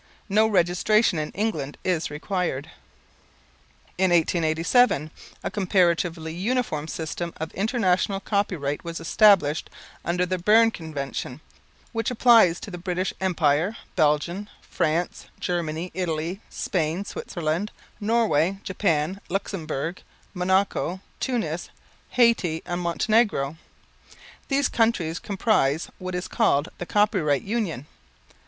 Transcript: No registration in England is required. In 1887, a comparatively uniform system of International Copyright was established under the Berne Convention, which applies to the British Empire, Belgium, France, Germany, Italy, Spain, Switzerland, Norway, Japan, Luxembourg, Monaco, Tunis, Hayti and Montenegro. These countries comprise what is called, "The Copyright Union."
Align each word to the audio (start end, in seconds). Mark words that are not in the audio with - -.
No 0.29 0.47
registration 0.47 1.19
in 1.19 1.29
England 1.33 1.77
is 1.83 2.09
required. 2.09 2.71
In 3.99 4.09
1887, 4.09 5.11
a 5.43 5.51
comparatively 5.51 6.33
uniform 6.33 6.87
system 6.87 7.35
of 7.37 7.51
International 7.51 8.19
Copyright 8.19 8.83
was 8.83 8.99
established 8.99 9.69
under 10.03 10.25
the 10.25 10.39
Berne 10.39 10.71
Convention, 10.71 11.39
which 11.91 12.09
applies 12.09 12.59
to 12.61 12.71
the 12.71 12.79
British 12.79 13.13
Empire, 13.21 13.77
Belgium, 13.95 14.49
France, 14.59 15.27
Germany, 15.39 15.91
Italy, 15.93 16.41
Spain, 16.49 17.05
Switzerland, 17.05 17.69
Norway, 17.99 18.57
Japan, 18.63 19.21
Luxembourg, 19.29 20.01
Monaco, 20.33 20.99
Tunis, 21.19 21.69
Hayti 22.17 22.63
and 22.65 22.81
Montenegro. 22.81 23.55
These 24.47 24.67
countries 24.67 25.19
comprise 25.19 25.89
what 25.99 26.15
is 26.15 26.27
called, 26.27 26.69
"The 26.79 26.87
Copyright 26.87 27.43
Union." 27.43 27.85